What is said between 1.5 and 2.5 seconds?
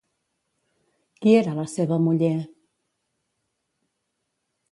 la seva muller?